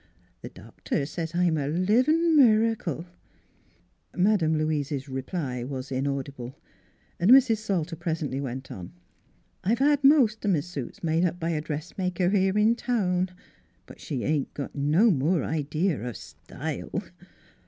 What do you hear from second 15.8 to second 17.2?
o' style!